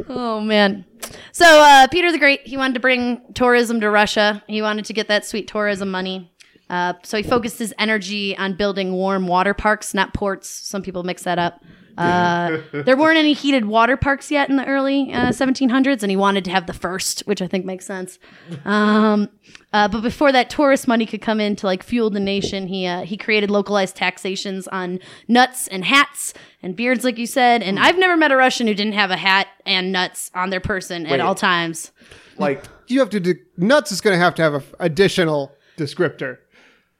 [0.09, 0.85] Oh man.
[1.33, 4.43] So uh, Peter the Great, he wanted to bring tourism to Russia.
[4.47, 6.33] He wanted to get that sweet tourism money.
[6.69, 10.49] Uh, so he focused his energy on building warm water parks, not ports.
[10.49, 11.63] Some people mix that up.
[11.99, 16.17] Uh, there weren't any heated water parks yet in the early uh, 1700s, and he
[16.17, 18.19] wanted to have the first, which I think makes sense.
[18.65, 19.29] Um,
[19.73, 22.87] uh, but before that tourist money could come in to like fuel the nation, he
[22.87, 27.63] uh, he created localized taxations on nuts and hats and beards, like you said.
[27.63, 30.61] And I've never met a Russian who didn't have a hat and nuts on their
[30.61, 31.93] person at all times.
[32.39, 35.53] Like, you have to do nuts is going to have to have a f- additional
[35.79, 36.39] descriptor,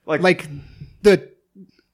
[0.07, 0.49] like, like
[1.03, 1.31] the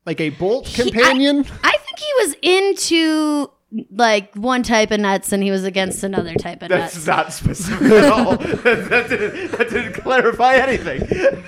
[0.06, 1.44] like a bolt He- I- companion.
[1.64, 3.50] I, think he was into
[3.90, 6.92] like one type of nuts and he was against another type of nuts.
[6.92, 7.06] that's nuts.
[7.06, 8.36] not specific at all.
[8.36, 11.02] that, that didn't, that didn't clarify anything.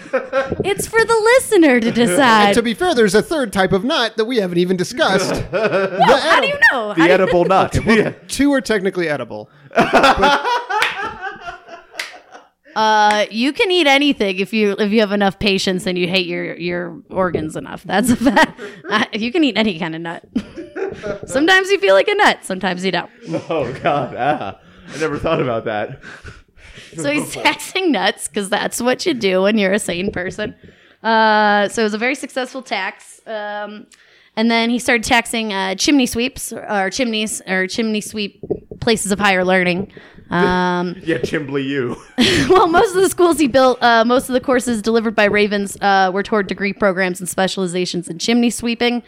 [0.65, 2.55] It's for the listener to decide.
[2.55, 5.35] to be fair, there's a third type of nut that we haven't even discussed.
[5.51, 6.89] The How do you know?
[6.89, 7.75] How The do you- edible nut.
[7.85, 8.11] Yeah.
[8.29, 9.51] Two are technically edible.
[12.75, 16.27] Uh, you can eat anything if you if you have enough patience and you hate
[16.27, 17.83] your your organs enough.
[17.85, 18.61] That's a fact.
[18.91, 20.25] Uh, you can eat any kind of nut.
[21.27, 22.45] sometimes you feel like a nut.
[22.45, 23.11] Sometimes you don't.
[23.49, 26.01] Oh God, ah, I never thought about that.
[26.95, 30.55] So he's taxing nuts because that's what you do when you're a sane person.
[31.03, 33.21] Uh, so it was a very successful tax.
[33.27, 33.87] Um,
[34.37, 38.43] and then he started taxing uh, chimney sweeps or chimneys or chimney sweep
[38.81, 39.91] places of higher learning.
[40.31, 41.97] Um, Yeah, Chimbly U.
[42.49, 45.77] well, most of the schools he built, uh, most of the courses delivered by Ravens
[45.81, 49.03] uh, were toward degree programs and specializations in chimney sweeping.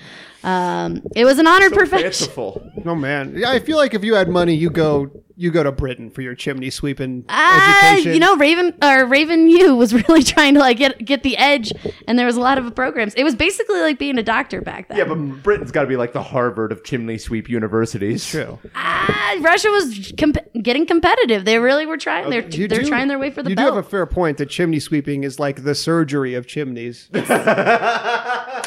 [0.44, 2.04] Um, it was an honored profession.
[2.12, 2.70] Fanciful.
[2.84, 5.70] Oh man, yeah, I feel like if you had money, you go you go to
[5.70, 8.14] Britain for your chimney sweeping Ah, education.
[8.14, 11.72] you know, Raven or Raven U was really trying to like get get the edge,
[12.08, 13.14] and there was a lot of programs.
[13.14, 14.98] It was basically like being a doctor back then.
[14.98, 18.26] Yeah, but Britain's got to be like the Harvard of chimney sweep universities.
[18.26, 18.58] true.
[18.74, 21.44] Ah, Russia was comp- getting competitive.
[21.44, 22.30] They really were trying.
[22.30, 23.70] They're You they're do- trying their way for the You belt.
[23.72, 27.10] do have a fair point that chimney sweeping is like the surgery of chimneys.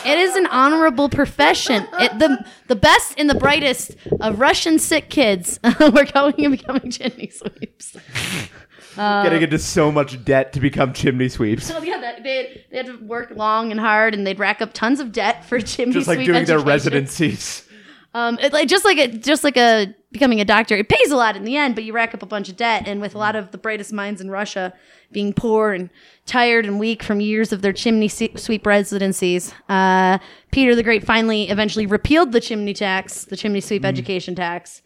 [0.05, 1.85] It is an honorable profession.
[1.99, 6.91] It, the the best and the brightest of Russian sick kids were going and becoming
[6.91, 7.97] chimney sweeps.
[8.95, 11.65] Getting into so much debt to become chimney sweeps.
[11.65, 14.73] So yeah, that, they they had to work long and hard, and they'd rack up
[14.73, 16.05] tons of debt for chimney sweeps.
[16.05, 17.65] Just like doing their residencies.
[18.13, 21.15] Um, it, like just like a just like a becoming a doctor, it pays a
[21.15, 22.87] lot in the end, but you rack up a bunch of debt.
[22.87, 24.73] And with a lot of the brightest minds in Russia
[25.11, 25.89] being poor and
[26.25, 30.17] tired and weak from years of their chimney sweep residencies, uh,
[30.51, 34.81] Peter the Great finally eventually repealed the chimney tax, the chimney sweep education tax,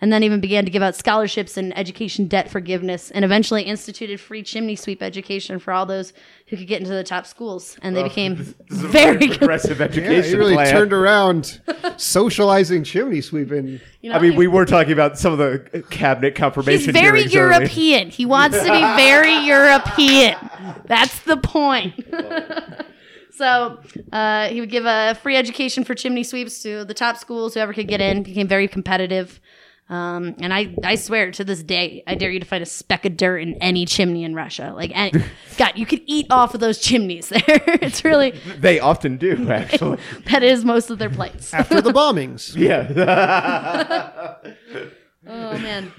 [0.00, 4.20] and then even began to give out scholarships and education debt forgiveness, and eventually instituted
[4.20, 6.12] free chimney sweep education for all those
[6.48, 7.76] who could get into the top schools.
[7.82, 9.38] And they became This is a very good.
[9.38, 10.72] progressive Yeah, education he really plan.
[10.72, 11.60] turned around
[11.96, 13.80] socializing chimney sweeping.
[14.00, 16.94] You know, I mean, we were talking about some of the cabinet confirmation.
[16.94, 17.58] He's very hearings earlier.
[17.60, 18.10] European.
[18.10, 20.36] He wants to be very European.
[20.86, 21.94] That's the point.
[23.32, 23.78] so
[24.12, 27.54] uh, he would give a free education for chimney sweeps to the top schools.
[27.54, 29.40] Whoever could get in became very competitive.
[29.90, 33.06] Um, and I, I swear to this day, I dare you to find a speck
[33.06, 34.72] of dirt in any chimney in Russia.
[34.76, 35.12] Like, any,
[35.56, 37.42] God, you could eat off of those chimneys there.
[37.46, 39.98] it's really They often do, actually.
[40.30, 41.54] that is most of their plates.
[41.54, 42.54] After the bombings.
[42.54, 44.34] yeah.
[45.26, 45.92] Oh man.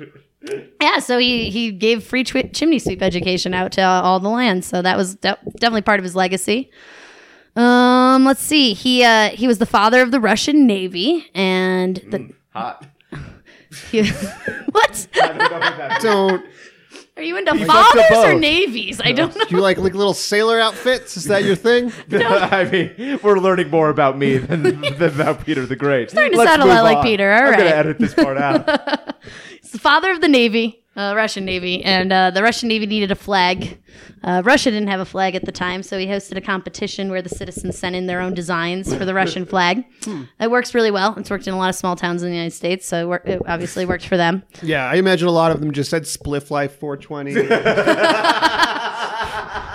[0.82, 4.64] Yeah, so he he gave free twi- chimney sweep education out to all the land.
[4.66, 6.72] So that was de- definitely part of his legacy.
[7.56, 8.74] Um, let's see.
[8.74, 12.86] He uh he was the father of the Russian Navy, and the Hot.
[13.92, 14.10] He,
[14.72, 16.02] what don't know about that.
[16.02, 16.46] Don't
[17.20, 18.40] are you into likes fathers or both.
[18.40, 19.02] navies?
[19.04, 19.44] I don't know.
[19.44, 21.18] do you like like little sailor outfits?
[21.18, 21.92] Is that your thing?
[22.14, 26.12] I mean, we're learning more about me than, than about Peter the Great.
[26.12, 27.04] starting to Let's sound a lot like on.
[27.04, 27.30] Peter.
[27.30, 27.74] All I'm gonna right.
[27.74, 29.16] edit this part out.
[29.70, 33.12] He's the father of the Navy, uh, Russian Navy, and uh, the Russian Navy needed
[33.12, 33.78] a flag.
[34.24, 37.22] Uh, Russia didn't have a flag at the time, so he hosted a competition where
[37.22, 39.86] the citizens sent in their own designs for the Russian flag.
[40.40, 41.14] It works really well.
[41.20, 43.22] It's worked in a lot of small towns in the United States, so it, wor-
[43.26, 44.42] it obviously worked for them.
[44.64, 47.36] Yeah, I imagine a lot of them just said Spliff Life 420.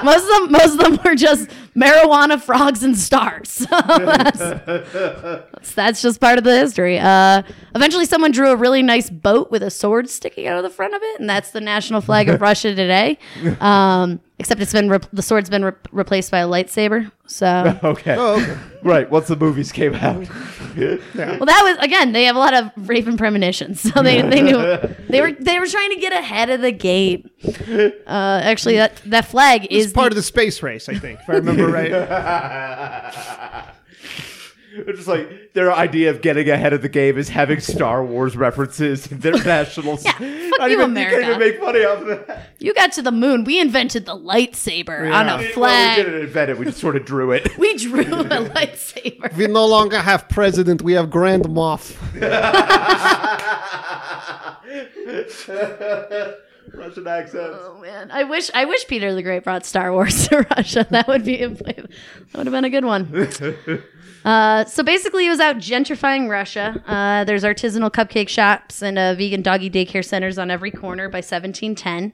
[0.03, 3.67] Most of them, most of them were just marijuana, frogs, and stars.
[3.71, 6.99] That's, that's, that's just part of the history.
[6.99, 7.43] Uh,
[7.75, 10.95] eventually, someone drew a really nice boat with a sword sticking out of the front
[10.95, 13.19] of it, and that's the national flag of Russia today.
[13.61, 17.11] Um, except it's been re- the sword's been re- replaced by a lightsaber.
[17.27, 18.17] So, Okay.
[18.19, 18.59] oh, okay.
[18.83, 19.09] Right.
[19.11, 20.17] Once the movies came out.
[20.77, 22.13] well, that was again.
[22.13, 24.59] They have a lot of raven premonitions, so they, they knew
[25.09, 27.31] they were they were trying to get ahead of the game.
[28.07, 31.31] Uh, actually, that that flag is part the- of the space race, I think, if
[31.31, 33.65] I remember right.
[34.77, 38.37] It's just like their idea of getting ahead of the game is having Star Wars
[38.37, 40.01] references in their national.
[40.03, 40.21] Yeah, fuck
[40.59, 41.21] Not you, even, You America.
[41.21, 42.49] can't even make money off of that.
[42.59, 43.45] You got to the moon.
[43.45, 45.41] We invented the lightsaber on Yeah.
[45.55, 46.59] a Well, we didn't invent it.
[46.59, 47.57] We just sort of drew it.
[47.65, 49.33] We drew a lightsaber.
[49.37, 51.95] We no longer have president, we have Grand Moff.
[56.77, 57.59] Russian accents.
[57.61, 60.87] Oh man, I wish I wish Peter the Great brought Star Wars to Russia.
[60.91, 61.89] That would be that
[62.35, 63.29] would have been a good one.
[64.25, 66.83] Uh, so basically, he was out gentrifying Russia.
[66.87, 71.19] Uh, there's artisanal cupcake shops and uh, vegan doggy daycare centers on every corner by
[71.19, 72.11] 1710.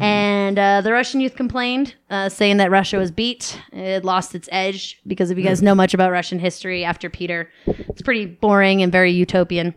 [0.00, 3.60] And uh, the Russian youth complained, uh, saying that Russia was beat.
[3.72, 7.50] It lost its edge because if you guys know much about Russian history after Peter,
[7.66, 9.74] it's pretty boring and very utopian.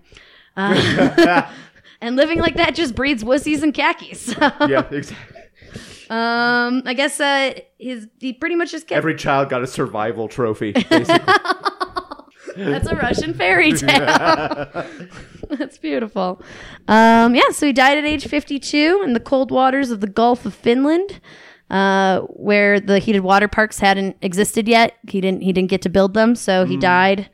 [2.04, 4.36] And living like that just breeds wussies and khakis.
[4.68, 5.40] yeah, exactly.
[6.10, 8.98] Um, I guess uh, his he pretty much just kept.
[8.98, 10.74] Every child got a survival trophy.
[10.74, 11.08] Basically.
[12.58, 14.86] That's a Russian fairy tale.
[15.50, 16.42] That's beautiful.
[16.90, 20.46] Um, yeah, so he died at age 52 in the cold waters of the Gulf
[20.46, 21.22] of Finland,
[21.70, 24.98] uh, where the heated water parks hadn't existed yet.
[25.08, 27.30] He didn't he didn't get to build them, so he died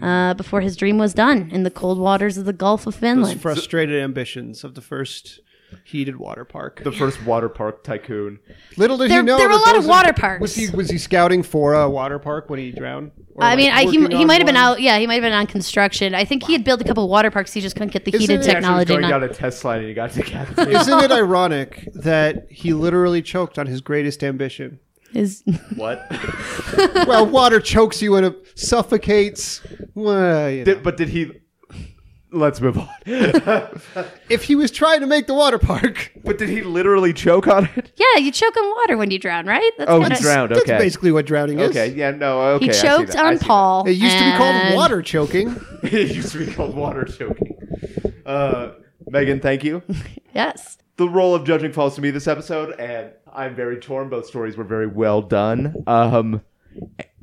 [0.00, 3.00] uh, before his dream was done in the cold waters of the Gulf of Those
[3.00, 3.42] Finland.
[3.42, 5.40] frustrated ambitions of the first
[5.84, 6.82] heated water park.
[6.84, 8.38] the first water park tycoon.
[8.76, 10.40] Little did There- he know there were a lot of those- water parks.
[10.42, 13.10] Was he was he scouting for a water park when he drowned?
[13.34, 14.82] Or, I like, mean, I, he, he might have been out.
[14.82, 16.14] Yeah, he might have been on construction.
[16.14, 17.54] I think he had built a couple water parks.
[17.54, 18.88] He just couldn't get the Isn't heated it- He actually technology.
[18.88, 19.10] going done.
[19.10, 20.74] down a test slide and he got decapitated.
[20.74, 24.78] Isn't it ironic that he literally choked on his greatest ambition?
[25.12, 25.42] His,
[25.76, 26.06] what?
[27.06, 29.60] Well, water chokes you and it suffocates.
[29.94, 30.64] Well, you know.
[30.64, 31.32] Did, but did he?
[32.34, 32.88] Let's move on.
[33.04, 37.68] if he was trying to make the water park, but did he literally choke on
[37.76, 37.92] it?
[37.96, 39.70] yeah, you choke on water when you drown, right?
[39.76, 40.50] That's Oh, kinda- he drowned.
[40.52, 40.78] that's Okay.
[40.78, 41.68] basically what drowning is.
[41.70, 41.88] Okay.
[41.94, 42.12] Yeah.
[42.12, 42.40] No.
[42.54, 42.64] Okay.
[42.66, 43.22] He I see choked that.
[43.22, 43.46] I on see that.
[43.46, 43.86] Paul.
[43.86, 45.60] It used to be called and- water choking.
[45.82, 47.52] it used to be called water choking.
[48.24, 48.70] Uh,
[49.10, 49.82] Meghan, thank you.
[50.34, 50.78] Yes.
[50.96, 54.08] The role of judging falls to me this episode, and I'm very torn.
[54.08, 55.82] Both stories were very well done.
[55.86, 56.42] Um,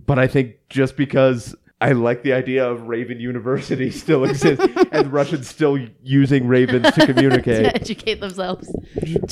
[0.06, 5.12] but I think just because I like the idea of Raven University still exists and
[5.14, 8.74] Russians still using ravens to communicate, to educate themselves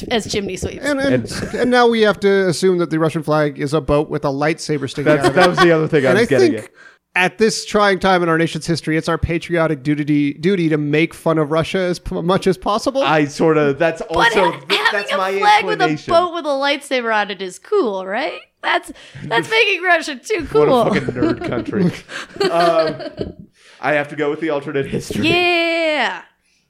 [0.10, 0.86] as chimney sweeps.
[0.86, 4.10] And, and, and now we have to assume that the Russian flag is a boat
[4.10, 5.34] with a lightsaber sticking out of it.
[5.34, 6.72] that was the other thing I and was I getting think at.
[7.18, 11.14] At this trying time in our nation's history, it's our patriotic duty duty to make
[11.14, 13.02] fun of Russia as p- much as possible.
[13.02, 16.04] I sort of that's but also ha- th- having that's a my flag with a
[16.08, 18.40] boat with a lightsaber on it is cool, right?
[18.62, 18.92] That's
[19.24, 20.68] that's making Russia too cool.
[20.68, 20.98] what cool.
[20.98, 21.84] a fucking nerd country.
[22.52, 23.48] um,
[23.82, 25.28] I have to go with the alternate history.
[25.28, 26.24] yeah.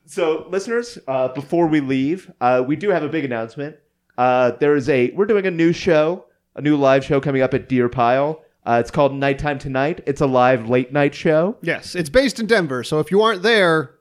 [0.06, 3.76] So, listeners, uh, before we leave, uh, we do have a big announcement.
[4.18, 7.54] Uh, there is a we're doing a new show, a new live show coming up
[7.54, 8.42] at Deer Pile.
[8.68, 10.04] Uh, it's called Nighttime Tonight.
[10.06, 11.56] It's a live late night show.
[11.62, 13.96] yes, it's based in Denver, so if you aren't there,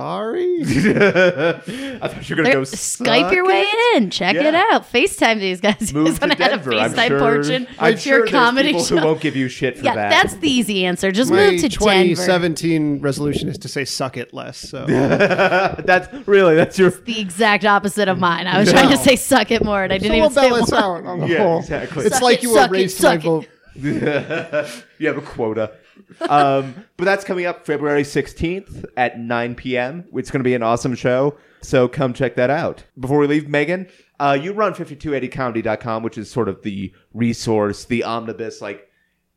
[0.00, 0.60] sorry.
[0.62, 3.96] I thought you were gonna There- go Skype suck your way it.
[4.02, 4.10] in.
[4.10, 4.48] Check Yeah.
[4.48, 4.90] it out.
[4.90, 5.92] FaceTime these guys.
[5.92, 6.70] You Move guys to wanna have Denver.
[6.72, 7.18] a I'm FaceTime sure.
[7.18, 8.96] portion I'm sure your comedy people show.
[8.98, 10.10] who won't give you shit for yeah, that.
[10.10, 11.12] that's the easy answer.
[11.12, 11.76] Just My move to Denver.
[11.76, 14.56] 2017 resolution is to say "suck it" less.
[14.56, 18.46] So that's really that's your The exact opposite of mine.
[18.46, 20.48] I was trying to say suck it more, and I didn't so even we'll say
[20.50, 20.82] balance one.
[20.82, 21.58] out on the Yeah, whole.
[21.60, 22.06] exactly.
[22.06, 23.46] It's Suck like it, you suck it, erased my suck vote.
[23.74, 25.72] you have a quota.
[26.28, 30.04] Um, but that's coming up February 16th at 9 p.m.
[30.14, 31.36] It's going to be an awesome show.
[31.62, 32.84] So come check that out.
[32.98, 38.04] Before we leave, Meghan, uh, you run 5280comedy.com, which is sort of the resource, the
[38.04, 38.60] omnibus.
[38.60, 38.89] Like,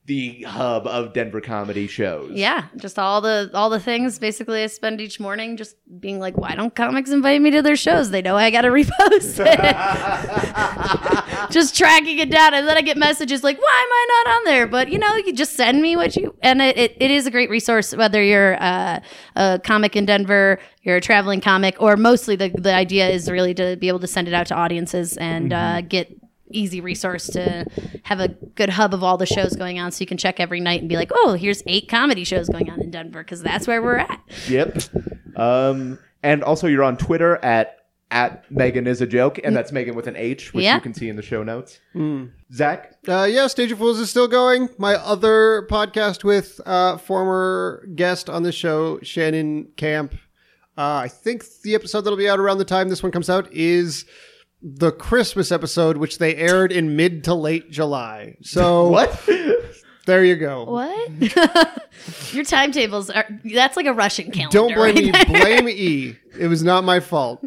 [0.05, 2.31] the hub of Denver comedy shows.
[2.33, 4.19] Yeah, just all the all the things.
[4.19, 7.77] Basically, I spend each morning just being like, "Why don't comics invite me to their
[7.77, 8.11] shows?
[8.11, 9.75] They know I got to repost it."
[11.51, 14.43] just tracking it down, and then I get messages like, "Why am I not on
[14.45, 17.25] there?" But you know, you just send me what you, and it, it, it is
[17.25, 18.99] a great resource whether you're uh,
[19.37, 23.53] a comic in Denver, you're a traveling comic, or mostly the the idea is really
[23.53, 26.22] to be able to send it out to audiences and uh, get
[26.53, 27.65] easy resource to
[28.03, 30.59] have a good hub of all the shows going on so you can check every
[30.59, 33.67] night and be like oh here's eight comedy shows going on in denver because that's
[33.67, 34.77] where we're at Yep.
[35.35, 37.77] Um, and also, you're on Twitter at
[38.11, 40.75] at Meghan is a joke, and that's Meghan with an H, which Yeah.
[40.75, 41.79] you can see in the show notes.
[42.53, 44.69] Zach, Uh, yeah, Stage of Fools is still going.
[44.77, 50.13] My other podcast with uh, former guest on the show, Shannon Camp.
[50.77, 53.51] Uh, I think the episode that'll be out around the time this one comes out
[53.51, 54.05] is
[54.63, 58.37] the Christmas episode, which they aired in mid to late July.
[58.41, 59.29] So what?
[60.05, 60.63] there you go.
[60.65, 61.11] what
[62.33, 65.11] your timetables are that's like a russian calendar Don't blame right me.
[65.11, 65.25] there.
[65.25, 66.17] Blame E.
[66.39, 67.45] It was not my fault.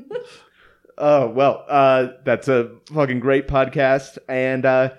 [0.99, 4.17] Oh well, uh, that's a fucking great podcast.
[4.29, 4.91] And uh,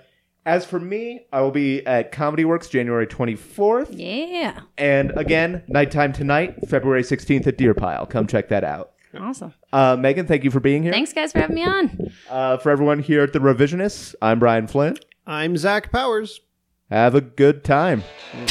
[0.44, 6.12] as for me, I will be at Comedy Works January 24th, yeah and again, nighttime
[6.12, 8.06] tonight, February 16th at Deer Pile.
[8.06, 8.92] Come check that out.
[9.18, 10.92] Awesome Uh, Meghan, thank you for being here.
[10.92, 14.66] thanks guys for having me on Uh, for everyone here at the Revisionists, I'm Brian
[14.66, 14.96] Flynn.
[15.26, 16.40] I'm Zach Powers.
[16.90, 18.02] Have a good time.